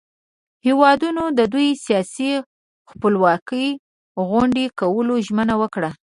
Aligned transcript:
هیوادونو 0.65 1.23
د 1.37 1.39
دوئ 1.53 1.69
سیاسي 1.85 2.31
خپلواکي 2.89 3.67
خوندي 4.27 4.65
کولو 4.79 5.13
ژمنه 5.27 5.55
وکړه. 5.61 5.91